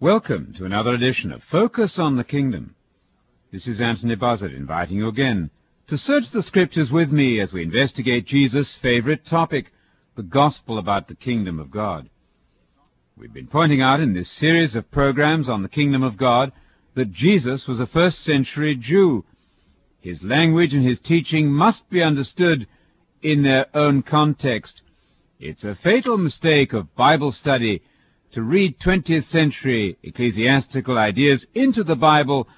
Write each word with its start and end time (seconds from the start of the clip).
Welcome 0.00 0.54
to 0.58 0.64
another 0.64 0.94
edition 0.94 1.32
of 1.32 1.42
Focus 1.42 1.98
on 1.98 2.14
the 2.14 2.22
Kingdom. 2.22 2.76
This 3.50 3.66
is 3.66 3.80
Anthony 3.80 4.14
Buzzard 4.14 4.54
inviting 4.54 4.98
you 4.98 5.08
again 5.08 5.50
to 5.88 5.98
search 5.98 6.30
the 6.30 6.40
Scriptures 6.40 6.92
with 6.92 7.10
me 7.10 7.40
as 7.40 7.52
we 7.52 7.64
investigate 7.64 8.24
Jesus' 8.24 8.76
favorite 8.76 9.26
topic, 9.26 9.72
the 10.14 10.22
gospel 10.22 10.78
about 10.78 11.08
the 11.08 11.16
kingdom 11.16 11.58
of 11.58 11.72
God. 11.72 12.08
We've 13.16 13.32
been 13.32 13.48
pointing 13.48 13.82
out 13.82 13.98
in 13.98 14.14
this 14.14 14.30
series 14.30 14.76
of 14.76 14.88
programs 14.92 15.48
on 15.48 15.62
the 15.62 15.68
kingdom 15.68 16.04
of 16.04 16.16
God 16.16 16.52
that 16.94 17.10
Jesus 17.10 17.66
was 17.66 17.80
a 17.80 17.86
first 17.88 18.20
century 18.20 18.76
Jew. 18.76 19.24
His 19.98 20.22
language 20.22 20.74
and 20.74 20.86
his 20.86 21.00
teaching 21.00 21.50
must 21.50 21.90
be 21.90 22.04
understood 22.04 22.68
in 23.20 23.42
their 23.42 23.66
own 23.74 24.02
context. 24.02 24.80
It's 25.40 25.64
a 25.64 25.74
fatal 25.74 26.18
mistake 26.18 26.72
of 26.72 26.94
Bible 26.94 27.32
study 27.32 27.82
to 28.32 28.42
read 28.42 28.78
20th 28.78 29.24
century 29.24 29.96
ecclesiastical 30.02 30.98
ideas 30.98 31.46
into 31.54 31.82
the 31.82 31.96
Bible 31.96 32.48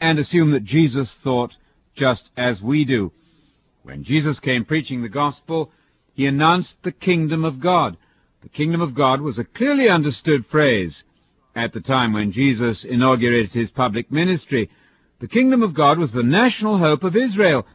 and 0.00 0.18
assume 0.18 0.52
that 0.52 0.64
Jesus 0.64 1.14
thought 1.16 1.56
just 1.94 2.30
as 2.36 2.62
we 2.62 2.84
do. 2.84 3.12
When 3.82 4.04
Jesus 4.04 4.40
came 4.40 4.64
preaching 4.64 5.02
the 5.02 5.08
gospel, 5.08 5.72
he 6.14 6.26
announced 6.26 6.82
the 6.82 6.92
kingdom 6.92 7.44
of 7.44 7.60
God. 7.60 7.96
The 8.42 8.48
kingdom 8.48 8.80
of 8.80 8.94
God 8.94 9.20
was 9.20 9.38
a 9.38 9.44
clearly 9.44 9.88
understood 9.88 10.46
phrase 10.46 11.04
at 11.54 11.72
the 11.72 11.80
time 11.80 12.12
when 12.12 12.32
Jesus 12.32 12.84
inaugurated 12.84 13.52
his 13.52 13.70
public 13.70 14.12
ministry. 14.12 14.70
The 15.20 15.28
kingdom 15.28 15.62
of 15.62 15.74
God 15.74 15.98
was 15.98 16.12
the 16.12 16.22
national 16.22 16.78
hope 16.78 17.02
of 17.02 17.16
Israel. 17.16 17.66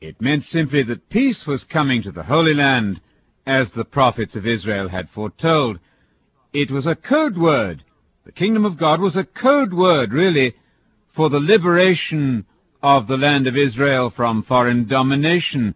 It 0.00 0.20
meant 0.20 0.44
simply 0.44 0.82
that 0.84 1.08
peace 1.08 1.46
was 1.46 1.64
coming 1.64 2.02
to 2.02 2.12
the 2.12 2.24
Holy 2.24 2.52
Land, 2.52 3.00
as 3.46 3.70
the 3.70 3.84
prophets 3.84 4.36
of 4.36 4.46
Israel 4.46 4.88
had 4.88 5.08
foretold. 5.10 5.78
It 6.58 6.70
was 6.70 6.86
a 6.86 6.94
code 6.94 7.36
word. 7.36 7.84
The 8.24 8.32
kingdom 8.32 8.64
of 8.64 8.78
God 8.78 8.98
was 8.98 9.14
a 9.14 9.24
code 9.24 9.74
word, 9.74 10.14
really, 10.14 10.54
for 11.12 11.28
the 11.28 11.38
liberation 11.38 12.46
of 12.82 13.08
the 13.08 13.18
land 13.18 13.46
of 13.46 13.58
Israel 13.58 14.08
from 14.08 14.42
foreign 14.42 14.88
domination. 14.88 15.74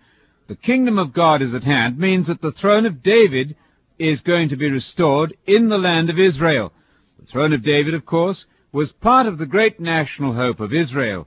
The 0.48 0.56
kingdom 0.56 0.98
of 0.98 1.12
God 1.12 1.42
is 1.42 1.54
at 1.54 1.64
hand 1.64 1.98
means 1.98 2.28
that 2.28 2.40
the 2.40 2.50
throne 2.50 2.86
of 2.86 3.02
David 3.02 3.56
is 3.98 4.22
going 4.22 4.48
to 4.48 4.56
be 4.56 4.70
restored 4.70 5.36
in 5.46 5.68
the 5.68 5.76
land 5.76 6.08
of 6.08 6.18
Israel. 6.18 6.72
The 7.18 7.26
throne 7.26 7.52
of 7.52 7.62
David, 7.62 7.92
of 7.92 8.06
course, 8.06 8.46
was 8.72 8.90
part 8.90 9.26
of 9.26 9.36
the 9.36 9.44
great 9.44 9.80
national 9.80 10.32
hope 10.32 10.60
of 10.60 10.72
Israel. 10.72 11.26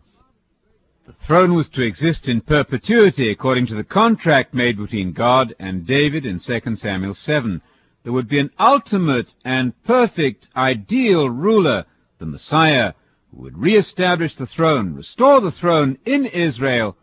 The 1.06 1.14
throne 1.28 1.54
was 1.54 1.70
to 1.70 1.84
exist 1.84 2.28
in 2.28 2.42
perpetuity 2.42 3.30
according 3.30 3.68
to 3.68 3.76
the 3.76 3.84
contract 3.84 4.56
made 4.56 4.78
between 4.80 5.14
God 5.14 5.54
and 5.60 5.86
David 5.86 6.26
in 6.26 6.40
2 6.40 6.76
Samuel 6.76 7.14
7 7.14 7.62
there 8.04 8.14
would 8.14 8.28
be 8.28 8.40
an 8.40 8.52
ultimate 8.60 9.34
and 9.46 9.74
perfect 9.84 10.50
ideal 10.56 11.30
ruler, 11.30 11.86
the 12.20 12.26
Messiah, 12.26 12.94
who 13.32 13.44
would 13.44 13.58
re-establish 13.58 14.36
the 14.36 14.46
throne, 14.46 14.94
restore 14.94 15.40
the 15.40 15.52
throne 15.52 15.98
in 16.06 16.26
Israel, 16.26 16.98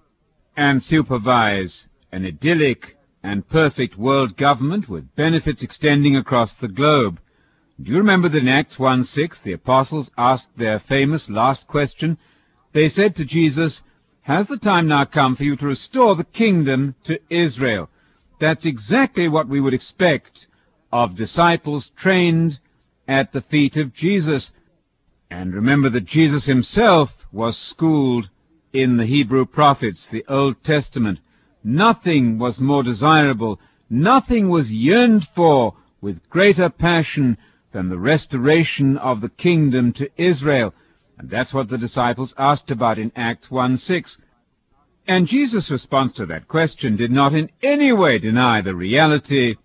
and 0.56 0.82
supervise 0.82 1.88
an 2.12 2.26
idyllic 2.26 2.98
and 3.22 3.48
perfect 3.48 3.96
world 3.96 4.36
government 4.36 4.88
with 4.88 5.14
benefits 5.16 5.62
extending 5.62 6.16
across 6.16 6.52
the 6.54 6.68
globe. 6.68 7.18
Do 7.82 7.90
you 7.90 7.96
remember 7.96 8.28
that 8.28 8.38
in 8.38 8.48
Acts 8.48 8.76
1.6 8.76 9.42
the 9.42 9.54
apostles 9.54 10.10
asked 10.18 10.48
their 10.56 10.80
famous 10.80 11.30
last 11.30 11.66
question? 11.66 12.18
They 12.72 12.90
said 12.90 13.16
to 13.16 13.24
Jesus, 13.24 13.80
Has 14.22 14.48
the 14.48 14.58
time 14.58 14.86
now 14.86 15.06
come 15.06 15.34
for 15.34 15.44
you 15.44 15.56
to 15.56 15.66
restore 15.66 16.14
the 16.14 16.24
kingdom 16.24 16.94
to 17.04 17.18
Israel? 17.30 17.88
That's 18.38 18.66
exactly 18.66 19.28
what 19.28 19.48
we 19.48 19.60
would 19.60 19.74
expect 19.74 20.46
of 20.92 21.16
disciples 21.16 21.90
trained 21.96 22.58
at 23.06 23.32
the 23.32 23.42
feet 23.42 23.76
of 23.76 23.94
Jesus. 23.94 24.50
And 25.30 25.54
remember 25.54 25.90
that 25.90 26.06
Jesus 26.06 26.44
himself 26.44 27.12
was 27.32 27.56
schooled 27.56 28.28
in 28.72 28.96
the 28.96 29.06
Hebrew 29.06 29.46
prophets, 29.46 30.06
the 30.10 30.24
Old 30.28 30.62
Testament. 30.64 31.18
Nothing 31.62 32.38
was 32.38 32.58
more 32.58 32.82
desirable, 32.82 33.60
nothing 33.88 34.48
was 34.48 34.72
yearned 34.72 35.28
for 35.34 35.74
with 36.00 36.28
greater 36.30 36.70
passion 36.70 37.36
than 37.72 37.88
the 37.88 37.98
restoration 37.98 38.96
of 38.96 39.20
the 39.20 39.28
kingdom 39.28 39.92
to 39.92 40.08
Israel. 40.16 40.74
And 41.18 41.28
that's 41.28 41.52
what 41.52 41.68
the 41.68 41.78
disciples 41.78 42.34
asked 42.38 42.70
about 42.70 42.98
in 42.98 43.12
Acts 43.14 43.50
1 43.50 43.76
6. 43.76 44.18
And 45.06 45.26
Jesus' 45.26 45.70
response 45.70 46.14
to 46.16 46.26
that 46.26 46.48
question 46.48 46.96
did 46.96 47.10
not 47.10 47.34
in 47.34 47.50
any 47.62 47.92
way 47.92 48.18
deny 48.18 48.60
the 48.60 48.74
reality 48.74 49.56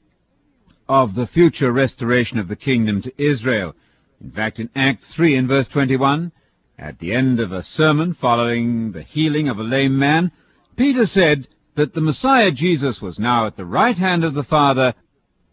of 0.87 1.15
the 1.15 1.27
future 1.27 1.71
restoration 1.71 2.37
of 2.37 2.47
the 2.47 2.55
kingdom 2.55 3.01
to 3.01 3.13
Israel. 3.21 3.75
In 4.21 4.31
fact, 4.31 4.59
in 4.59 4.69
Acts 4.75 5.13
3 5.13 5.35
in 5.35 5.47
verse 5.47 5.67
21, 5.67 6.31
at 6.77 6.99
the 6.99 7.13
end 7.13 7.39
of 7.39 7.51
a 7.51 7.63
sermon 7.63 8.13
following 8.13 8.91
the 8.91 9.01
healing 9.01 9.49
of 9.49 9.59
a 9.59 9.63
lame 9.63 9.97
man, 9.97 10.31
Peter 10.75 11.05
said 11.05 11.47
that 11.75 11.93
the 11.93 12.01
Messiah 12.01 12.51
Jesus 12.51 13.01
was 13.01 13.19
now 13.19 13.45
at 13.45 13.57
the 13.57 13.65
right 13.65 13.97
hand 13.97 14.23
of 14.23 14.33
the 14.33 14.43
Father 14.43 14.93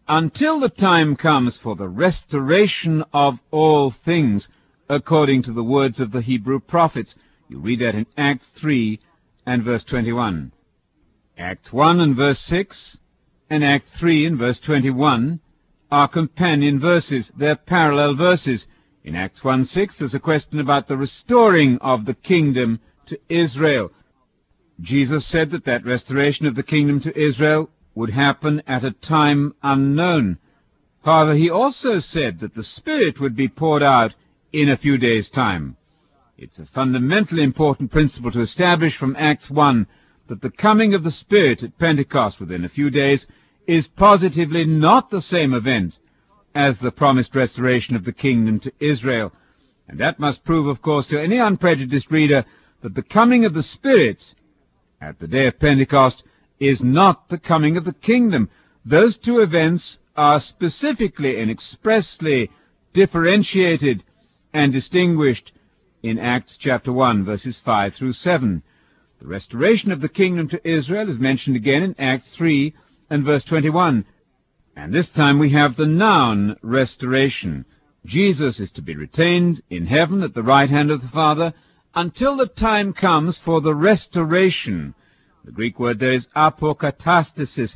until 0.07 0.59
the 0.59 0.69
time 0.69 1.15
comes 1.15 1.57
for 1.57 1.75
the 1.75 1.87
restoration 1.87 3.03
of 3.13 3.39
all 3.51 3.91
things, 3.91 4.47
according 4.89 5.41
to 5.43 5.53
the 5.53 5.63
words 5.63 5.99
of 5.99 6.11
the 6.11 6.21
Hebrew 6.21 6.59
prophets. 6.59 7.15
You 7.47 7.59
read 7.59 7.79
that 7.79 7.95
in 7.95 8.05
Acts 8.17 8.47
3 8.55 8.99
and 9.45 9.63
verse 9.63 9.83
21. 9.85 10.51
Acts 11.37 11.71
1 11.71 11.99
and 11.99 12.15
verse 12.15 12.39
6 12.39 12.97
and 13.53 13.63
Act 13.63 13.87
3 13.99 14.25
in 14.25 14.35
verse 14.35 14.59
21 14.61 15.39
are 15.91 16.07
companion 16.07 16.79
verses. 16.79 17.31
They're 17.37 17.55
parallel 17.55 18.15
verses. 18.15 18.65
In 19.03 19.15
Acts 19.15 19.41
1.6 19.41 19.97
there's 19.97 20.15
a 20.15 20.19
question 20.19 20.59
about 20.59 20.87
the 20.87 20.97
restoring 20.97 21.77
of 21.77 22.05
the 22.05 22.15
kingdom 22.15 22.79
to 23.05 23.19
Israel. 23.29 23.91
Jesus 24.81 25.27
said 25.27 25.51
that 25.51 25.65
that 25.65 25.85
restoration 25.85 26.47
of 26.47 26.55
the 26.55 26.63
kingdom 26.63 26.99
to 27.01 27.15
Israel 27.15 27.69
would 27.93 28.09
happen 28.09 28.63
at 28.65 28.83
a 28.83 28.89
time 28.89 29.53
unknown. 29.61 30.39
However, 31.05 31.35
he 31.35 31.51
also 31.51 31.99
said 31.99 32.39
that 32.39 32.55
the 32.55 32.63
Spirit 32.63 33.19
would 33.19 33.35
be 33.35 33.47
poured 33.47 33.83
out 33.83 34.15
in 34.51 34.67
a 34.67 34.77
few 34.77 34.97
days' 34.97 35.29
time. 35.29 35.77
It's 36.39 36.57
a 36.57 36.65
fundamentally 36.65 37.43
important 37.43 37.91
principle 37.91 38.31
to 38.31 38.41
establish 38.41 38.97
from 38.97 39.15
Acts 39.15 39.51
1 39.51 39.85
that 40.27 40.41
the 40.41 40.49
coming 40.49 40.95
of 40.95 41.03
the 41.03 41.11
Spirit 41.11 41.61
at 41.61 41.77
Pentecost 41.77 42.39
within 42.39 42.65
a 42.65 42.69
few 42.69 42.89
days 42.89 43.27
is 43.67 43.87
positively 43.87 44.65
not 44.65 45.09
the 45.09 45.21
same 45.21 45.53
event 45.53 45.97
as 46.55 46.77
the 46.77 46.91
promised 46.91 47.35
restoration 47.35 47.95
of 47.95 48.03
the 48.03 48.11
kingdom 48.11 48.59
to 48.59 48.71
Israel. 48.79 49.31
And 49.87 49.99
that 49.99 50.19
must 50.19 50.43
prove, 50.43 50.67
of 50.67 50.81
course, 50.81 51.07
to 51.07 51.21
any 51.21 51.37
unprejudiced 51.37 52.11
reader 52.11 52.45
that 52.81 52.95
the 52.95 53.03
coming 53.03 53.45
of 53.45 53.53
the 53.53 53.63
Spirit 53.63 54.33
at 55.01 55.19
the 55.19 55.27
day 55.27 55.47
of 55.47 55.59
Pentecost 55.59 56.23
is 56.59 56.81
not 56.81 57.29
the 57.29 57.37
coming 57.37 57.77
of 57.77 57.85
the 57.85 57.93
kingdom. 57.93 58.49
Those 58.85 59.17
two 59.17 59.39
events 59.39 59.97
are 60.15 60.39
specifically 60.39 61.39
and 61.39 61.49
expressly 61.49 62.49
differentiated 62.93 64.03
and 64.53 64.71
distinguished 64.71 65.51
in 66.03 66.19
Acts 66.19 66.57
chapter 66.57 66.91
1, 66.91 67.25
verses 67.25 67.59
5 67.65 67.95
through 67.95 68.13
7. 68.13 68.61
The 69.19 69.27
restoration 69.27 69.91
of 69.91 70.01
the 70.01 70.09
kingdom 70.09 70.49
to 70.49 70.69
Israel 70.69 71.09
is 71.09 71.17
mentioned 71.17 71.55
again 71.55 71.81
in 71.81 71.95
Acts 71.97 72.35
3, 72.35 72.73
and 73.09 73.23
verse 73.23 73.43
21. 73.45 74.05
And 74.75 74.93
this 74.93 75.09
time 75.09 75.39
we 75.39 75.51
have 75.51 75.75
the 75.75 75.85
noun 75.85 76.57
restoration. 76.61 77.65
Jesus 78.05 78.59
is 78.59 78.71
to 78.71 78.81
be 78.81 78.95
retained 78.95 79.61
in 79.69 79.85
heaven 79.85 80.23
at 80.23 80.33
the 80.33 80.43
right 80.43 80.69
hand 80.69 80.91
of 80.91 81.01
the 81.01 81.07
Father 81.09 81.53
until 81.95 82.35
the 82.35 82.47
time 82.47 82.93
comes 82.93 83.37
for 83.39 83.61
the 83.61 83.75
restoration. 83.75 84.95
The 85.45 85.51
Greek 85.51 85.79
word 85.79 85.99
there 85.99 86.13
is 86.13 86.27
apokatastasis. 86.35 87.75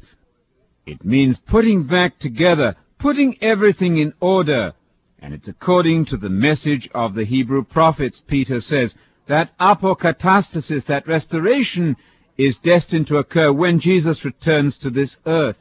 It 0.85 1.05
means 1.05 1.39
putting 1.39 1.83
back 1.83 2.17
together, 2.17 2.75
putting 2.97 3.37
everything 3.41 3.97
in 3.97 4.13
order. 4.19 4.73
And 5.19 5.33
it's 5.33 5.47
according 5.47 6.05
to 6.05 6.17
the 6.17 6.29
message 6.29 6.89
of 6.93 7.13
the 7.13 7.25
Hebrew 7.25 7.63
prophets, 7.63 8.21
Peter 8.25 8.61
says, 8.61 8.95
that 9.27 9.57
apokatastasis, 9.59 10.85
that 10.85 11.07
restoration, 11.07 11.97
is 12.37 12.57
destined 12.57 13.07
to 13.07 13.17
occur 13.17 13.51
when 13.51 13.79
Jesus 13.79 14.23
returns 14.23 14.77
to 14.79 14.89
this 14.89 15.17
earth. 15.25 15.57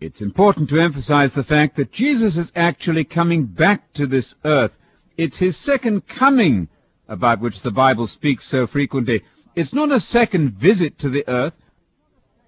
It's 0.00 0.20
important 0.20 0.68
to 0.70 0.80
emphasize 0.80 1.32
the 1.32 1.44
fact 1.44 1.76
that 1.76 1.92
Jesus 1.92 2.36
is 2.36 2.52
actually 2.56 3.04
coming 3.04 3.46
back 3.46 3.92
to 3.94 4.06
this 4.06 4.34
earth. 4.44 4.72
It's 5.16 5.38
his 5.38 5.56
second 5.56 6.06
coming 6.06 6.68
about 7.08 7.40
which 7.40 7.60
the 7.60 7.70
Bible 7.70 8.06
speaks 8.06 8.46
so 8.46 8.66
frequently. 8.66 9.22
It's 9.54 9.72
not 9.72 9.92
a 9.92 10.00
second 10.00 10.54
visit 10.54 10.98
to 10.98 11.08
the 11.08 11.24
earth 11.28 11.54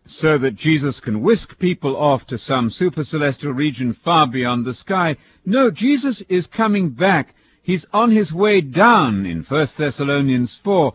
so 0.07 0.39
that 0.39 0.57
Jesus 0.57 1.01
can 1.01 1.21
whisk 1.21 1.59
people 1.59 1.97
off 1.97 2.27
to 2.27 2.39
some 2.39 2.71
super 2.71 3.05
celestial 3.05 3.53
region 3.53 3.93
far 3.93 4.27
beyond 4.27 4.65
the 4.65 4.75
sky. 4.75 5.17
No, 5.45 5.71
Jesus 5.71 6.23
is 6.29 6.47
coming 6.47 6.91
back. 6.91 7.35
He's 7.63 7.87
on 7.93 8.13
his 8.13 8.33
way 8.33 8.61
down 8.61 9.27
in 9.27 9.43
1 9.43 9.69
Thessalonians 9.77 10.59
4 10.63 10.95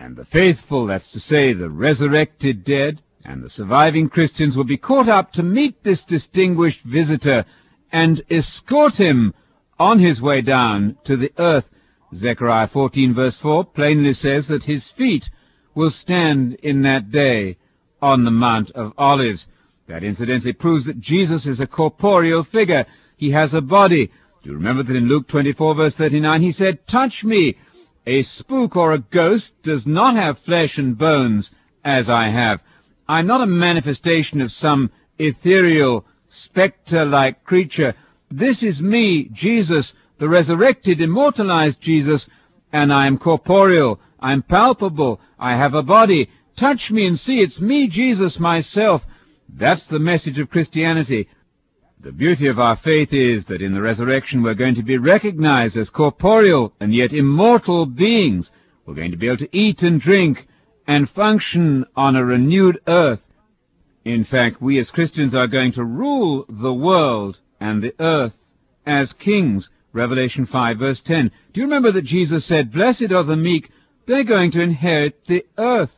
and 0.00 0.16
the 0.16 0.24
faithful, 0.24 0.86
that's 0.86 1.12
to 1.12 1.20
say, 1.20 1.52
the 1.52 1.68
resurrected 1.68 2.64
dead, 2.64 3.02
and 3.22 3.42
the 3.42 3.50
surviving 3.50 4.08
Christians 4.08 4.56
will 4.56 4.64
be 4.64 4.78
caught 4.78 5.10
up 5.10 5.30
to 5.34 5.42
meet 5.42 5.84
this 5.84 6.06
distinguished 6.06 6.80
visitor 6.82 7.44
and 7.92 8.22
escort 8.30 8.94
him 8.94 9.34
on 9.78 9.98
his 9.98 10.18
way 10.20 10.40
down 10.40 10.96
to 11.04 11.18
the 11.18 11.30
earth. 11.36 11.66
Zechariah 12.14 12.68
14 12.68 13.14
verse 13.14 13.36
4 13.36 13.66
plainly 13.66 14.14
says 14.14 14.46
that 14.46 14.64
his 14.64 14.88
feet 14.88 15.28
will 15.74 15.90
stand 15.90 16.54
in 16.54 16.80
that 16.82 17.10
day 17.10 17.58
on 18.00 18.24
the 18.24 18.30
Mount 18.30 18.70
of 18.70 18.94
Olives. 18.96 19.46
That 19.86 20.02
incidentally 20.02 20.54
proves 20.54 20.86
that 20.86 20.98
Jesus 20.98 21.44
is 21.44 21.60
a 21.60 21.66
corporeal 21.66 22.44
figure. 22.44 22.86
He 23.18 23.32
has 23.32 23.52
a 23.52 23.60
body. 23.60 24.06
Do 24.06 24.48
you 24.48 24.54
remember 24.54 24.82
that 24.82 24.96
in 24.96 25.08
Luke 25.08 25.28
24 25.28 25.74
verse 25.74 25.94
39 25.94 26.40
he 26.40 26.52
said, 26.52 26.86
Touch 26.86 27.22
me! 27.22 27.56
A 28.10 28.24
spook 28.24 28.74
or 28.74 28.92
a 28.92 28.98
ghost 28.98 29.52
does 29.62 29.86
not 29.86 30.16
have 30.16 30.40
flesh 30.40 30.78
and 30.78 30.98
bones 30.98 31.52
as 31.84 32.10
I 32.10 32.26
have. 32.26 32.58
I'm 33.08 33.28
not 33.28 33.40
a 33.40 33.46
manifestation 33.46 34.40
of 34.40 34.50
some 34.50 34.90
ethereal, 35.20 36.04
spectre-like 36.28 37.44
creature. 37.44 37.94
This 38.28 38.64
is 38.64 38.82
me, 38.82 39.30
Jesus, 39.32 39.94
the 40.18 40.28
resurrected, 40.28 41.00
immortalized 41.00 41.80
Jesus, 41.80 42.26
and 42.72 42.92
I 42.92 43.06
am 43.06 43.16
corporeal, 43.16 44.00
I 44.18 44.32
am 44.32 44.42
palpable, 44.42 45.20
I 45.38 45.54
have 45.54 45.74
a 45.74 45.84
body. 45.84 46.30
Touch 46.56 46.90
me 46.90 47.06
and 47.06 47.16
see, 47.16 47.38
it's 47.38 47.60
me, 47.60 47.86
Jesus, 47.86 48.40
myself. 48.40 49.06
That's 49.48 49.86
the 49.86 50.00
message 50.00 50.40
of 50.40 50.50
Christianity. 50.50 51.28
The 52.02 52.12
beauty 52.12 52.46
of 52.46 52.58
our 52.58 52.76
faith 52.76 53.12
is 53.12 53.44
that 53.46 53.60
in 53.60 53.74
the 53.74 53.82
resurrection 53.82 54.42
we're 54.42 54.54
going 54.54 54.76
to 54.76 54.82
be 54.82 54.96
recognized 54.96 55.76
as 55.76 55.90
corporeal 55.90 56.72
and 56.80 56.94
yet 56.94 57.12
immortal 57.12 57.84
beings. 57.84 58.50
We're 58.86 58.94
going 58.94 59.10
to 59.10 59.18
be 59.18 59.26
able 59.26 59.36
to 59.36 59.54
eat 59.54 59.82
and 59.82 60.00
drink 60.00 60.48
and 60.86 61.10
function 61.10 61.84
on 61.94 62.16
a 62.16 62.24
renewed 62.24 62.80
earth. 62.86 63.20
In 64.02 64.24
fact, 64.24 64.62
we 64.62 64.78
as 64.78 64.90
Christians 64.90 65.34
are 65.34 65.46
going 65.46 65.72
to 65.72 65.84
rule 65.84 66.46
the 66.48 66.72
world 66.72 67.38
and 67.60 67.82
the 67.82 67.94
earth 68.00 68.32
as 68.86 69.12
kings. 69.12 69.68
Revelation 69.92 70.46
5 70.46 70.78
verse 70.78 71.02
10. 71.02 71.30
Do 71.52 71.60
you 71.60 71.66
remember 71.66 71.92
that 71.92 72.06
Jesus 72.06 72.46
said, 72.46 72.72
Blessed 72.72 73.12
are 73.12 73.24
the 73.24 73.36
meek, 73.36 73.70
they're 74.06 74.24
going 74.24 74.52
to 74.52 74.62
inherit 74.62 75.26
the 75.26 75.44
earth. 75.58 75.90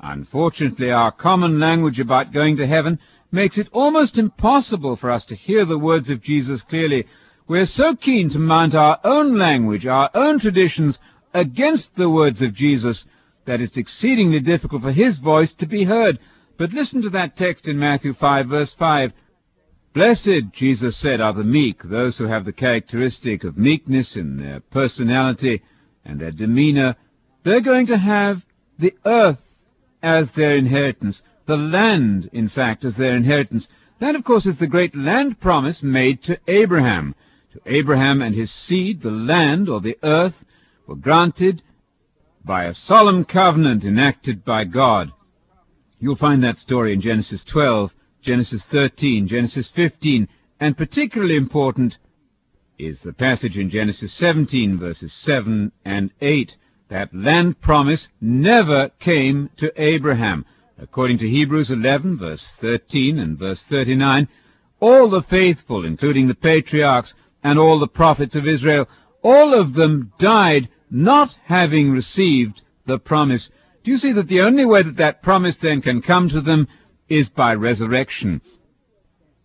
Unfortunately, 0.00 0.90
our 0.90 1.12
common 1.12 1.60
language 1.60 2.00
about 2.00 2.32
going 2.32 2.56
to 2.56 2.66
heaven 2.66 2.98
makes 3.32 3.58
it 3.58 3.68
almost 3.72 4.18
impossible 4.18 4.96
for 4.96 5.10
us 5.10 5.24
to 5.26 5.34
hear 5.34 5.64
the 5.64 5.78
words 5.78 6.10
of 6.10 6.22
Jesus 6.22 6.62
clearly. 6.62 7.06
We're 7.48 7.66
so 7.66 7.96
keen 7.96 8.30
to 8.30 8.38
mount 8.38 8.74
our 8.74 9.00
own 9.02 9.38
language, 9.38 9.86
our 9.86 10.10
own 10.14 10.38
traditions, 10.38 10.98
against 11.34 11.96
the 11.96 12.10
words 12.10 12.42
of 12.42 12.54
Jesus 12.54 13.04
that 13.46 13.60
it's 13.60 13.76
exceedingly 13.76 14.40
difficult 14.40 14.82
for 14.82 14.92
his 14.92 15.18
voice 15.18 15.52
to 15.54 15.66
be 15.66 15.84
heard. 15.84 16.18
But 16.58 16.72
listen 16.72 17.02
to 17.02 17.10
that 17.10 17.36
text 17.36 17.66
in 17.66 17.78
Matthew 17.78 18.14
5, 18.14 18.46
verse 18.46 18.72
5. 18.74 19.12
Blessed, 19.94 20.52
Jesus 20.52 20.96
said, 20.96 21.20
are 21.20 21.32
the 21.32 21.44
meek, 21.44 21.82
those 21.82 22.16
who 22.16 22.24
have 22.24 22.44
the 22.44 22.52
characteristic 22.52 23.44
of 23.44 23.58
meekness 23.58 24.16
in 24.16 24.36
their 24.36 24.60
personality 24.60 25.62
and 26.04 26.20
their 26.20 26.30
demeanor. 26.30 26.96
They're 27.44 27.60
going 27.60 27.86
to 27.88 27.98
have 27.98 28.42
the 28.78 28.94
earth 29.04 29.38
as 30.02 30.30
their 30.30 30.56
inheritance, 30.56 31.22
the 31.46 31.56
land, 31.56 32.30
in 32.32 32.48
fact, 32.48 32.84
as 32.84 32.94
their 32.94 33.16
inheritance. 33.16 33.68
That, 34.00 34.14
of 34.14 34.24
course, 34.24 34.46
is 34.46 34.56
the 34.56 34.66
great 34.66 34.96
land 34.96 35.40
promise 35.40 35.82
made 35.82 36.22
to 36.24 36.38
Abraham. 36.48 37.14
To 37.52 37.60
Abraham 37.66 38.22
and 38.22 38.34
his 38.34 38.50
seed, 38.50 39.02
the 39.02 39.10
land, 39.10 39.68
or 39.68 39.80
the 39.80 39.98
earth, 40.02 40.44
were 40.86 40.96
granted 40.96 41.62
by 42.44 42.64
a 42.64 42.74
solemn 42.74 43.24
covenant 43.24 43.84
enacted 43.84 44.44
by 44.44 44.64
God. 44.64 45.12
You'll 46.00 46.16
find 46.16 46.42
that 46.42 46.58
story 46.58 46.92
in 46.92 47.00
Genesis 47.00 47.44
12, 47.44 47.92
Genesis 48.22 48.62
13, 48.64 49.28
Genesis 49.28 49.68
15, 49.70 50.28
and 50.58 50.76
particularly 50.76 51.36
important 51.36 51.98
is 52.78 53.00
the 53.00 53.12
passage 53.12 53.56
in 53.56 53.70
Genesis 53.70 54.12
17, 54.14 54.78
verses 54.78 55.12
7 55.12 55.70
and 55.84 56.10
8. 56.20 56.56
That 56.88 57.14
land 57.14 57.60
promise 57.60 58.08
never 58.20 58.90
came 58.98 59.50
to 59.58 59.72
Abraham. 59.80 60.44
According 60.82 61.18
to 61.18 61.28
Hebrews 61.28 61.70
11, 61.70 62.18
verse 62.18 62.44
13 62.60 63.20
and 63.20 63.38
verse 63.38 63.62
39, 63.62 64.26
all 64.80 65.08
the 65.08 65.22
faithful, 65.22 65.84
including 65.84 66.26
the 66.26 66.34
patriarchs 66.34 67.14
and 67.44 67.56
all 67.56 67.78
the 67.78 67.86
prophets 67.86 68.34
of 68.34 68.48
Israel, 68.48 68.88
all 69.22 69.54
of 69.54 69.74
them 69.74 70.12
died 70.18 70.68
not 70.90 71.36
having 71.44 71.92
received 71.92 72.62
the 72.84 72.98
promise. 72.98 73.48
Do 73.84 73.92
you 73.92 73.96
see 73.96 74.10
that 74.12 74.26
the 74.26 74.40
only 74.40 74.64
way 74.64 74.82
that 74.82 74.96
that 74.96 75.22
promise 75.22 75.56
then 75.58 75.82
can 75.82 76.02
come 76.02 76.28
to 76.30 76.40
them 76.40 76.66
is 77.08 77.28
by 77.28 77.54
resurrection? 77.54 78.40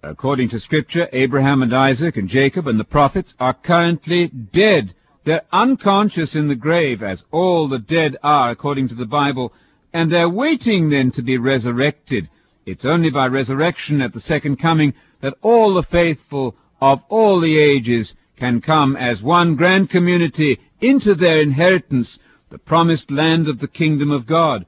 According 0.01 0.49
to 0.49 0.59
Scripture, 0.59 1.07
Abraham 1.13 1.61
and 1.61 1.75
Isaac 1.75 2.17
and 2.17 2.27
Jacob 2.27 2.67
and 2.67 2.79
the 2.79 2.83
prophets 2.83 3.35
are 3.39 3.53
currently 3.53 4.27
dead. 4.29 4.95
They're 5.23 5.45
unconscious 5.51 6.33
in 6.33 6.47
the 6.47 6.55
grave, 6.55 7.03
as 7.03 7.23
all 7.29 7.67
the 7.67 7.77
dead 7.77 8.17
are, 8.23 8.49
according 8.49 8.87
to 8.87 8.95
the 8.95 9.05
Bible, 9.05 9.53
and 9.93 10.11
they're 10.11 10.29
waiting 10.29 10.89
then 10.89 11.11
to 11.11 11.21
be 11.21 11.37
resurrected. 11.37 12.29
It's 12.65 12.85
only 12.85 13.09
by 13.09 13.27
resurrection 13.27 14.01
at 14.01 14.13
the 14.13 14.19
second 14.19 14.57
coming 14.57 14.93
that 15.21 15.35
all 15.41 15.73
the 15.73 15.83
faithful 15.83 16.55
of 16.81 17.01
all 17.09 17.39
the 17.39 17.57
ages 17.57 18.13
can 18.35 18.61
come 18.61 18.95
as 18.95 19.21
one 19.21 19.55
grand 19.55 19.89
community 19.89 20.59
into 20.81 21.15
their 21.15 21.41
inheritance 21.41 22.19
the 22.49 22.57
promised 22.57 23.11
land 23.11 23.47
of 23.47 23.59
the 23.59 23.67
kingdom 23.67 24.11
of 24.11 24.25
God. 24.25 24.65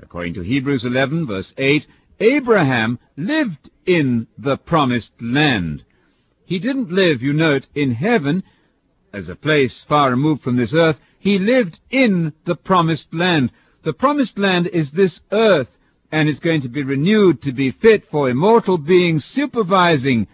According 0.00 0.34
to 0.34 0.42
Hebrews 0.42 0.84
11, 0.84 1.26
verse 1.26 1.54
8, 1.56 1.86
Abraham 2.20 2.98
lived 3.16 3.70
in 3.86 4.26
the 4.36 4.56
promised 4.56 5.12
land. 5.20 5.84
He 6.44 6.58
didn't 6.58 6.90
live, 6.90 7.22
you 7.22 7.32
note, 7.32 7.66
in 7.74 7.92
heaven, 7.92 8.42
as 9.12 9.28
a 9.28 9.36
place 9.36 9.84
far 9.88 10.10
removed 10.10 10.42
from 10.42 10.56
this 10.56 10.74
earth. 10.74 10.98
He 11.18 11.38
lived 11.38 11.80
in 11.90 12.34
the 12.44 12.56
promised 12.56 13.06
land. 13.12 13.50
The 13.84 13.92
promised 13.92 14.38
land 14.38 14.66
is 14.68 14.90
this 14.92 15.20
earth, 15.30 15.68
and 16.10 16.26
is 16.26 16.40
going 16.40 16.62
to 16.62 16.70
be 16.70 16.82
renewed 16.82 17.42
to 17.42 17.52
be 17.52 17.70
fit 17.70 18.06
for 18.10 18.30
immortal 18.30 18.78
beings 18.78 19.26
supervising 19.26 20.26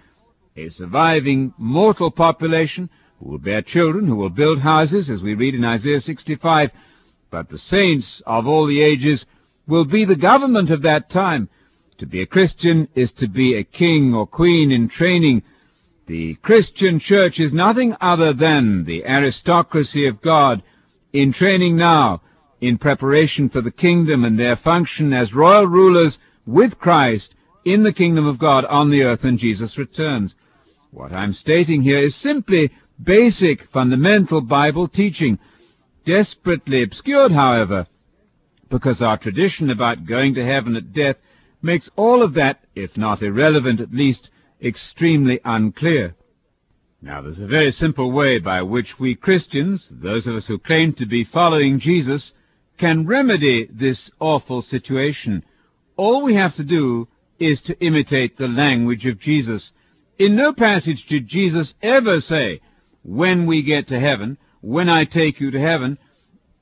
a 0.56 0.68
surviving 0.68 1.52
mortal 1.58 2.12
population 2.12 2.88
who 3.18 3.30
will 3.30 3.38
bear 3.38 3.62
children, 3.62 4.06
who 4.06 4.14
will 4.14 4.30
build 4.30 4.60
houses, 4.60 5.10
as 5.10 5.20
we 5.20 5.34
read 5.34 5.56
in 5.56 5.64
Isaiah 5.64 6.00
65. 6.00 6.70
But 7.30 7.48
the 7.48 7.58
saints 7.58 8.22
of 8.24 8.46
all 8.46 8.66
the 8.66 8.82
ages 8.82 9.26
will 9.66 9.84
be 9.84 10.04
the 10.04 10.14
government 10.14 10.70
of 10.70 10.82
that 10.82 11.10
time. 11.10 11.48
To 11.98 12.06
be 12.06 12.22
a 12.22 12.26
Christian 12.26 12.88
is 12.94 13.10
to 13.14 13.26
be 13.26 13.54
a 13.54 13.64
king 13.64 14.14
or 14.14 14.28
queen 14.28 14.70
in 14.70 14.88
training. 14.88 15.42
The 16.06 16.34
Christian 16.36 17.00
church 17.00 17.40
is 17.40 17.52
nothing 17.52 17.96
other 18.00 18.32
than 18.32 18.84
the 18.84 19.04
aristocracy 19.04 20.06
of 20.06 20.22
God 20.22 20.62
in 21.12 21.32
training 21.32 21.76
now, 21.76 22.22
in 22.60 22.78
preparation 22.78 23.48
for 23.48 23.60
the 23.60 23.70
kingdom 23.70 24.24
and 24.24 24.38
their 24.38 24.56
function 24.56 25.12
as 25.12 25.32
royal 25.32 25.66
rulers 25.66 26.18
with 26.46 26.78
Christ 26.78 27.34
in 27.64 27.82
the 27.82 27.92
kingdom 27.92 28.26
of 28.26 28.38
God 28.38 28.64
on 28.64 28.90
the 28.90 29.02
earth 29.02 29.22
when 29.22 29.38
Jesus 29.38 29.78
returns. 29.78 30.34
What 30.90 31.12
I'm 31.12 31.32
stating 31.32 31.82
here 31.82 31.98
is 31.98 32.14
simply 32.14 32.70
basic, 33.02 33.70
fundamental 33.70 34.40
Bible 34.40 34.88
teaching, 34.88 35.38
desperately 36.04 36.82
obscured, 36.82 37.32
however, 37.32 37.86
because 38.68 39.02
our 39.02 39.16
tradition 39.16 39.70
about 39.70 40.06
going 40.06 40.34
to 40.34 40.44
heaven 40.44 40.76
at 40.76 40.92
death 40.92 41.16
makes 41.62 41.90
all 41.96 42.22
of 42.22 42.34
that, 42.34 42.60
if 42.74 42.96
not 42.96 43.22
irrelevant, 43.22 43.80
at 43.80 43.92
least 43.92 44.30
extremely 44.62 45.40
unclear. 45.44 46.14
Now, 47.02 47.22
there's 47.22 47.40
a 47.40 47.46
very 47.46 47.72
simple 47.72 48.12
way 48.12 48.38
by 48.38 48.62
which 48.62 48.98
we 48.98 49.14
Christians, 49.14 49.88
those 49.90 50.26
of 50.26 50.34
us 50.34 50.46
who 50.46 50.58
claim 50.58 50.92
to 50.94 51.06
be 51.06 51.24
following 51.24 51.78
Jesus, 51.78 52.32
can 52.80 53.06
remedy 53.06 53.68
this 53.70 54.10
awful 54.20 54.62
situation. 54.62 55.44
All 55.98 56.22
we 56.22 56.34
have 56.34 56.54
to 56.54 56.64
do 56.64 57.08
is 57.38 57.60
to 57.62 57.78
imitate 57.84 58.38
the 58.38 58.48
language 58.48 59.04
of 59.04 59.20
Jesus. 59.20 59.70
In 60.18 60.34
no 60.34 60.54
passage 60.54 61.04
did 61.04 61.28
Jesus 61.28 61.74
ever 61.82 62.22
say, 62.22 62.62
when 63.02 63.44
we 63.44 63.62
get 63.62 63.88
to 63.88 64.00
heaven, 64.00 64.38
when 64.62 64.88
I 64.88 65.04
take 65.04 65.40
you 65.40 65.50
to 65.50 65.60
heaven, 65.60 65.98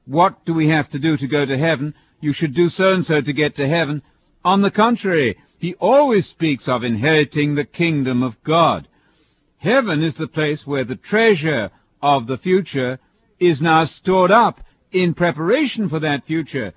what 0.07 0.45
do 0.45 0.55
we 0.55 0.69
have 0.69 0.91
to 0.91 0.99
do 0.99 1.17
to 1.17 1.29
go 1.29 1.47
to 1.47 1.57
heaven? 1.57 1.95
You 2.21 2.33
should 2.33 2.53
do 2.53 2.69
so 2.69 2.95
and 2.95 3.07
so 3.07 3.21
to 3.21 3.33
get 3.33 3.55
to 3.57 3.69
heaven. 3.69 4.03
On 4.45 4.61
the 4.61 4.73
contrary, 4.73 5.39
he 5.59 5.75
always 5.75 6.27
speaks 6.27 6.67
of 6.67 6.83
inheriting 6.83 7.55
the 7.55 7.65
kingdom 7.65 8.25
of 8.25 8.43
God. 8.43 8.89
Heaven 9.59 10.03
is 10.03 10.17
the 10.17 10.27
place 10.27 10.67
where 10.67 10.85
the 10.85 10.97
treasure 10.97 11.71
of 12.03 12.27
the 12.27 12.39
future 12.39 12.99
is 13.39 13.61
now 13.61 13.85
stored 13.85 14.33
up 14.33 14.61
in 14.93 15.15
preparation 15.15 15.89
for 15.89 16.01
that 16.01 16.27
future. 16.27 16.73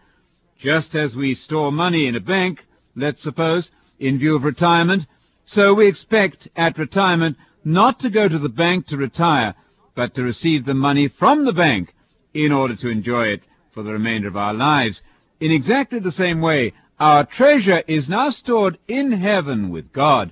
Just 0.59 0.95
as 0.95 1.15
we 1.15 1.33
store 1.33 1.71
money 1.71 2.07
in 2.07 2.15
a 2.15 2.19
bank, 2.19 2.59
let's 2.95 3.21
suppose, 3.21 3.69
in 3.99 4.19
view 4.19 4.35
of 4.35 4.43
retirement, 4.43 5.05
so 5.45 5.73
we 5.73 5.87
expect 5.87 6.47
at 6.55 6.77
retirement 6.77 7.37
not 7.63 7.99
to 7.99 8.09
go 8.09 8.27
to 8.27 8.39
the 8.39 8.49
bank 8.49 8.87
to 8.87 8.97
retire, 8.97 9.55
but 9.95 10.15
to 10.15 10.23
receive 10.23 10.65
the 10.65 10.73
money 10.73 11.07
from 11.07 11.45
the 11.45 11.53
bank 11.53 11.93
in 12.33 12.51
order 12.51 12.75
to 12.75 12.89
enjoy 12.89 13.27
it 13.27 13.41
for 13.71 13.83
the 13.83 13.91
remainder 13.91 14.27
of 14.27 14.37
our 14.37 14.53
lives. 14.53 15.01
In 15.39 15.51
exactly 15.51 15.99
the 15.99 16.11
same 16.11 16.41
way, 16.41 16.73
our 16.99 17.25
treasure 17.25 17.83
is 17.87 18.07
now 18.07 18.29
stored 18.29 18.77
in 18.87 19.11
heaven 19.11 19.69
with 19.69 19.91
God, 19.91 20.31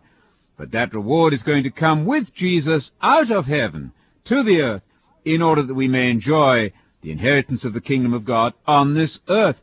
but 0.58 0.72
that 0.72 0.94
reward 0.94 1.34
is 1.34 1.44
going 1.44 1.64
to 1.64 1.72
come 1.72 2.06
with 2.06 2.34
Jesus 2.34 2.92
out 3.02 3.32
of 3.32 3.46
heaven 3.46 3.92
to 4.26 4.44
the 4.44 4.62
earth 4.62 4.84
in 5.26 5.42
order 5.42 5.64
that 5.64 5.74
we 5.74 5.88
may 5.88 6.10
enjoy 6.10 6.72
the 7.02 7.12
inheritance 7.12 7.64
of 7.64 7.74
the 7.74 7.82
kingdom 7.82 8.14
of 8.14 8.26
God 8.26 8.54
on 8.68 8.94
this 8.94 9.20
earth. 9.28 9.58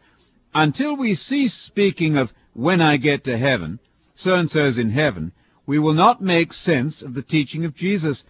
Until 0.55 0.97
we 0.97 1.15
cease 1.15 1.55
speaking 1.55 2.17
of 2.17 2.33
when 2.55 2.81
I 2.81 2.97
get 2.97 3.25
to 3.25 3.37
heaven, 3.37 3.79
so-and-so's 4.15 4.79
in 4.79 4.91
heaven, 4.91 5.33
we 5.67 5.79
will 5.79 5.93
not 5.93 6.23
make 6.23 6.53
sense 6.53 7.03
of 7.03 7.15
the 7.15 7.23
teaching 7.23 7.65
of 7.65 7.75
Jesus. 7.75 8.25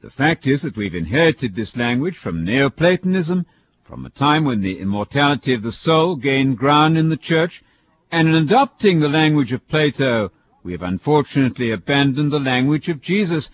The 0.00 0.10
fact 0.10 0.46
is 0.46 0.62
that 0.62 0.76
we've 0.76 0.94
inherited 0.94 1.56
this 1.56 1.76
language 1.76 2.16
from 2.16 2.44
Neoplatonism, 2.44 3.46
from 3.84 4.06
a 4.06 4.10
time 4.10 4.44
when 4.44 4.60
the 4.60 4.78
immortality 4.78 5.54
of 5.54 5.62
the 5.62 5.72
soul 5.72 6.14
gained 6.14 6.58
ground 6.58 6.96
in 6.96 7.08
the 7.08 7.16
church, 7.16 7.62
and 8.12 8.28
in 8.28 8.34
adopting 8.34 9.00
the 9.00 9.08
language 9.08 9.52
of 9.52 9.66
Plato, 9.66 10.30
we 10.62 10.72
have 10.72 10.82
unfortunately 10.82 11.72
abandoned 11.72 12.30
the 12.30 12.38
language 12.38 12.88
of 12.88 13.00
Jesus. 13.00 13.48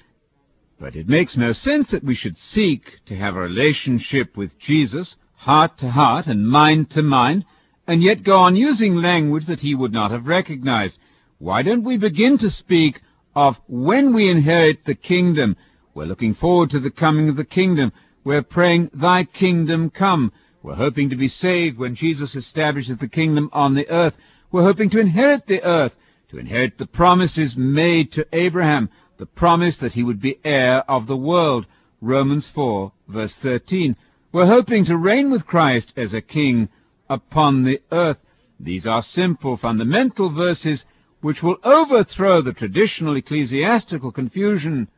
But 0.80 0.96
it 0.96 1.08
makes 1.08 1.36
no 1.36 1.52
sense 1.52 1.90
that 1.90 2.04
we 2.04 2.14
should 2.14 2.36
seek 2.36 3.00
to 3.06 3.16
have 3.16 3.36
a 3.36 3.40
relationship 3.40 4.36
with 4.36 4.58
Jesus, 4.58 5.16
heart 5.36 5.78
to 5.78 5.90
heart 5.90 6.26
and 6.26 6.48
mind 6.48 6.90
to 6.90 7.02
mind, 7.02 7.44
and 7.86 8.02
yet 8.02 8.22
go 8.22 8.38
on 8.38 8.56
using 8.56 8.96
language 8.96 9.46
that 9.46 9.60
he 9.60 9.74
would 9.74 9.92
not 9.92 10.10
have 10.10 10.26
recognized. 10.26 10.98
Why 11.38 11.62
don't 11.62 11.84
we 11.84 11.96
begin 11.96 12.38
to 12.38 12.50
speak 12.50 13.02
of 13.36 13.58
when 13.66 14.12
we 14.12 14.28
inherit 14.28 14.84
the 14.84 14.94
kingdom? 14.94 15.56
We're 15.94 16.06
looking 16.06 16.34
forward 16.34 16.70
to 16.70 16.80
the 16.80 16.90
coming 16.90 17.28
of 17.28 17.36
the 17.36 17.44
kingdom. 17.44 17.92
We're 18.24 18.42
praying, 18.42 18.90
Thy 18.94 19.24
kingdom 19.24 19.90
come. 19.90 20.32
We're 20.62 20.74
hoping 20.74 21.10
to 21.10 21.16
be 21.16 21.28
saved 21.28 21.78
when 21.78 21.94
Jesus 21.94 22.34
establishes 22.34 22.96
the 22.98 23.08
kingdom 23.08 23.50
on 23.52 23.74
the 23.74 23.88
earth. 23.90 24.14
We're 24.50 24.62
hoping 24.62 24.90
to 24.90 25.00
inherit 25.00 25.46
the 25.46 25.62
earth, 25.62 25.92
to 26.30 26.38
inherit 26.38 26.78
the 26.78 26.86
promises 26.86 27.54
made 27.56 28.12
to 28.12 28.26
Abraham, 28.32 28.88
the 29.18 29.26
promise 29.26 29.76
that 29.78 29.92
he 29.92 30.02
would 30.02 30.20
be 30.20 30.40
heir 30.44 30.78
of 30.90 31.06
the 31.06 31.16
world. 31.16 31.66
Romans 32.00 32.46
4, 32.48 32.92
verse 33.08 33.34
13. 33.34 33.96
We're 34.32 34.46
hoping 34.46 34.84
to 34.86 34.96
reign 34.96 35.30
with 35.30 35.46
Christ 35.46 35.92
as 35.96 36.12
a 36.12 36.20
king 36.20 36.68
upon 37.08 37.64
the 37.64 37.80
earth. 37.92 38.18
These 38.58 38.86
are 38.86 39.02
simple, 39.02 39.56
fundamental 39.56 40.30
verses 40.30 40.84
which 41.20 41.42
will 41.42 41.56
overthrow 41.64 42.42
the 42.42 42.52
traditional 42.52 43.16
ecclesiastical 43.16 44.12
confusion 44.12 44.88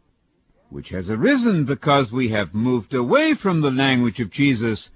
which 0.68 0.88
has 0.88 1.08
arisen 1.08 1.64
because 1.64 2.10
we 2.10 2.30
have 2.30 2.54
moved 2.54 2.92
away 2.92 3.34
from 3.34 3.60
the 3.60 3.70
language 3.70 4.20
of 4.20 4.30
Jesus 4.30 4.90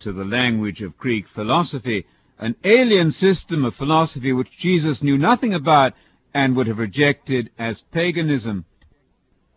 to 0.00 0.12
the 0.12 0.24
language 0.24 0.82
of 0.82 0.98
Greek 0.98 1.26
philosophy, 1.28 2.04
an 2.38 2.54
alien 2.64 3.10
system 3.10 3.64
of 3.64 3.74
philosophy 3.74 4.32
which 4.32 4.50
Jesus 4.58 5.02
knew 5.02 5.16
nothing 5.16 5.54
about 5.54 5.94
and 6.34 6.56
would 6.56 6.66
have 6.66 6.78
rejected 6.78 7.50
as 7.58 7.82
paganism. 7.92 8.64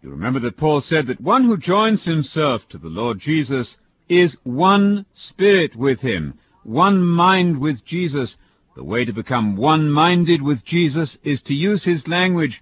You 0.03 0.11
remember 0.11 0.39
that 0.41 0.57
Paul 0.57 0.81
said 0.81 1.07
that 1.07 1.19
one 1.19 1.45
who 1.45 1.57
joins 1.57 2.05
himself 2.05 2.69
to 2.69 2.77
the 2.77 2.87
Lord 2.87 3.19
Jesus 3.19 3.77
is 4.07 4.37
one 4.43 5.05
spirit 5.13 5.75
with 5.75 5.99
him, 6.01 6.35
one 6.63 7.01
mind 7.01 7.59
with 7.59 7.83
Jesus. 7.83 8.37
The 8.75 8.83
way 8.83 9.05
to 9.05 9.11
become 9.11 9.55
one-minded 9.55 10.43
with 10.43 10.63
Jesus 10.63 11.17
is 11.23 11.41
to 11.43 11.55
use 11.55 11.83
his 11.83 12.07
language 12.07 12.61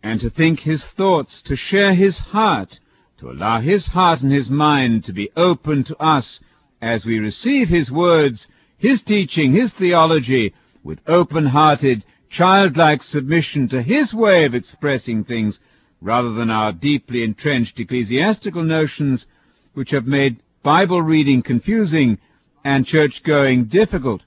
and 0.00 0.20
to 0.20 0.30
think 0.30 0.60
his 0.60 0.84
thoughts, 0.84 1.42
to 1.42 1.56
share 1.56 1.94
his 1.94 2.16
heart, 2.16 2.78
to 3.18 3.28
allow 3.28 3.60
his 3.60 3.88
heart 3.88 4.20
and 4.20 4.30
his 4.30 4.48
mind 4.48 5.04
to 5.04 5.12
be 5.12 5.30
open 5.36 5.82
to 5.84 5.96
us 5.96 6.38
as 6.80 7.04
we 7.04 7.18
receive 7.18 7.68
his 7.68 7.90
words, 7.90 8.46
his 8.78 9.02
teaching, 9.02 9.52
his 9.52 9.72
theology, 9.72 10.54
with 10.84 11.00
open-hearted, 11.08 12.04
childlike 12.32 13.02
submission 13.02 13.68
to 13.68 13.82
his 13.82 14.14
way 14.14 14.44
of 14.46 14.54
expressing 14.54 15.22
things, 15.22 15.60
rather 16.00 16.32
than 16.32 16.50
our 16.50 16.72
deeply 16.72 17.22
entrenched 17.22 17.78
ecclesiastical 17.78 18.62
notions, 18.62 19.26
which 19.74 19.90
have 19.90 20.06
made 20.06 20.42
Bible 20.62 21.02
reading 21.02 21.42
confusing 21.42 22.18
and 22.64 22.86
church-going 22.86 23.66
difficult. 23.66 24.22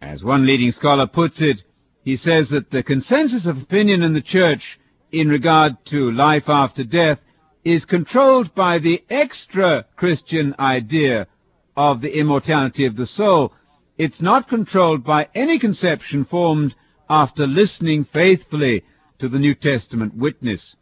As 0.00 0.24
one 0.24 0.46
leading 0.46 0.72
scholar 0.72 1.06
puts 1.06 1.42
it, 1.42 1.62
he 2.02 2.16
says 2.16 2.48
that 2.48 2.70
the 2.70 2.82
consensus 2.82 3.44
of 3.44 3.60
opinion 3.60 4.02
in 4.02 4.14
the 4.14 4.22
church 4.22 4.80
in 5.12 5.28
regard 5.28 5.76
to 5.86 6.10
life 6.12 6.48
after 6.48 6.84
death 6.84 7.18
is 7.64 7.84
controlled 7.84 8.54
by 8.54 8.78
the 8.78 9.04
extra 9.10 9.84
Christian 9.96 10.54
idea 10.58 11.26
of 11.76 12.00
the 12.00 12.18
immortality 12.18 12.86
of 12.86 12.96
the 12.96 13.06
soul. 13.06 13.52
It's 13.98 14.22
not 14.22 14.48
controlled 14.48 15.04
by 15.04 15.28
any 15.34 15.58
conception 15.58 16.24
formed 16.24 16.74
after 17.10 17.44
listening 17.44 18.04
faithfully 18.04 18.84
to 19.18 19.28
the 19.28 19.38
New 19.38 19.54
Testament 19.54 20.14
witness. 20.14 20.76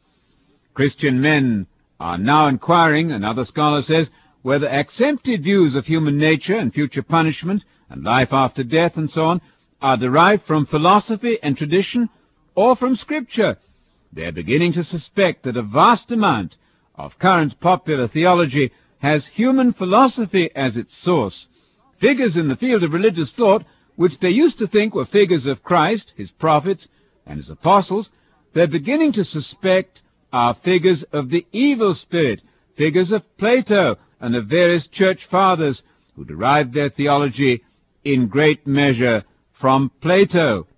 Christian 0.74 1.20
men 1.22 1.66
are 1.98 2.18
now 2.18 2.46
inquiring, 2.46 3.10
another 3.10 3.44
scholar 3.44 3.80
says, 3.80 4.10
whether 4.42 4.68
accepted 4.68 5.42
views 5.42 5.74
of 5.74 5.86
human 5.86 6.18
nature 6.18 6.56
and 6.56 6.72
future 6.72 7.02
punishment 7.02 7.64
and 7.88 8.04
life 8.04 8.32
after 8.32 8.62
death 8.62 8.96
and 8.96 9.10
so 9.10 9.24
on 9.26 9.40
are 9.80 9.96
derived 9.96 10.44
from 10.44 10.66
philosophy 10.66 11.38
and 11.42 11.56
tradition 11.56 12.10
or 12.54 12.76
from 12.76 12.94
Scripture. 12.94 13.56
They're 14.12 14.30
beginning 14.30 14.74
to 14.74 14.84
suspect 14.84 15.44
that 15.44 15.56
a 15.56 15.62
vast 15.62 16.10
amount 16.10 16.56
of 16.94 17.18
current 17.18 17.58
popular 17.58 18.06
theology 18.06 18.70
has 18.98 19.26
human 19.26 19.72
philosophy 19.72 20.50
as 20.54 20.76
its 20.76 20.96
source. 20.96 21.48
Figures 21.98 22.36
in 22.36 22.48
the 22.48 22.56
field 22.56 22.82
of 22.82 22.92
religious 22.92 23.32
thought, 23.32 23.64
which 23.98 24.20
they 24.20 24.30
used 24.30 24.58
to 24.60 24.66
think 24.68 24.94
were 24.94 25.04
figures 25.04 25.44
of 25.44 25.64
Christ, 25.64 26.12
his 26.16 26.30
prophets, 26.30 26.86
and 27.26 27.36
his 27.36 27.50
apostles, 27.50 28.10
they're 28.54 28.68
beginning 28.68 29.10
to 29.14 29.24
suspect 29.24 30.02
are 30.32 30.54
figures 30.54 31.02
of 31.12 31.30
the 31.30 31.44
evil 31.50 31.92
spirit, 31.94 32.40
figures 32.76 33.10
of 33.10 33.36
Plato 33.38 33.96
and 34.20 34.36
of 34.36 34.46
various 34.46 34.86
church 34.86 35.26
fathers 35.28 35.82
who 36.14 36.24
derived 36.24 36.74
their 36.74 36.90
theology 36.90 37.64
in 38.04 38.28
great 38.28 38.64
measure 38.68 39.24
from 39.60 39.90
Plato. 40.00 40.68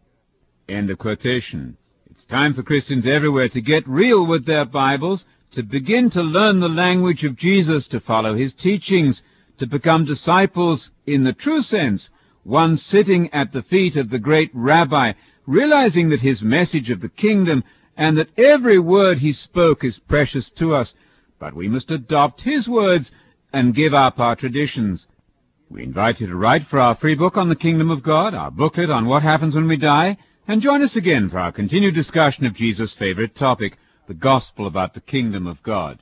End 0.67 0.89
of 0.89 0.97
quotation. 0.97 1.77
It's 2.11 2.25
time 2.25 2.55
for 2.55 2.63
Christians 2.63 3.07
everywhere 3.07 3.51
to 3.51 3.61
get 3.61 3.87
real 3.87 4.25
with 4.25 4.47
their 4.47 4.65
Bibles, 4.65 5.27
to 5.53 5.63
begin 5.63 6.09
to 6.13 6.23
learn 6.23 6.61
the 6.61 6.71
language 6.71 7.23
of 7.25 7.37
Jesus, 7.37 7.87
to 7.89 8.01
follow 8.01 8.35
his 8.35 8.55
teachings, 8.55 9.23
to 9.59 9.67
become 9.67 10.07
disciples 10.07 10.91
in 11.07 11.25
the 11.25 11.35
true 11.35 11.61
sense, 11.61 12.09
one 12.45 12.77
sitting 12.77 13.33
at 13.33 13.53
the 13.53 13.63
feet 13.63 13.97
of 13.97 14.11
the 14.11 14.19
great 14.19 14.51
rabbi, 14.55 15.13
realizing 15.47 16.09
that 16.11 16.21
his 16.21 16.43
message 16.43 16.91
of 16.91 17.01
the 17.01 17.09
kingdom 17.09 17.63
and 17.97 18.17
that 18.17 18.39
every 18.39 18.79
word 18.79 19.19
he 19.19 19.33
spoke 19.33 19.85
is 19.85 19.99
precious 19.99 20.51
to 20.51 20.75
us, 20.75 20.95
but 21.39 21.55
we 21.55 21.69
must 21.69 21.91
adopt 21.91 22.43
his 22.43 22.69
words 22.69 23.11
and 23.53 23.75
give 23.75 23.93
up 23.93 24.19
our 24.19 24.37
traditions. 24.37 25.07
We 25.69 25.83
invite 25.83 26.21
you 26.21 26.27
to 26.27 26.37
write 26.37 26.67
for 26.67 26.79
our 26.79 26.95
free 26.95 27.15
book 27.15 27.37
on 27.37 27.49
the 27.49 27.57
kingdom 27.57 27.91
of 27.91 28.03
God, 28.03 28.35
our 28.35 28.51
booklet 28.51 28.91
on 28.91 29.07
what 29.07 29.23
happens 29.23 29.55
when 29.55 29.69
we 29.69 29.77
die, 29.77 30.17
and 30.49 30.63
join 30.63 30.83
us 30.83 30.97
again 30.97 31.29
for 31.29 31.39
our 31.39 31.53
continued 31.53 31.95
discussion 31.95 32.47
of 32.47 32.55
Jesus' 32.55 32.95
favorite 32.95 33.35
topic, 33.35 33.79
the 34.09 34.15
gospel 34.15 34.67
about 34.67 34.95
the 34.95 35.01
kingdom 35.01 35.47
of 35.47 35.63
God. 35.63 36.01